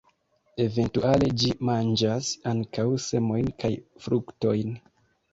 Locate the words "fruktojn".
4.07-4.73